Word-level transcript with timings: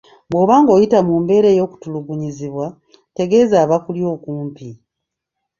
Bw’oba 0.29 0.55
ng’oyita 0.61 0.99
mu 1.07 1.15
mbeera 1.21 1.47
ey’okutulugunyizibwa, 1.51 2.65
tegeeza 3.15 3.55
abakuli 3.65 4.01
okumpi. 4.13 4.69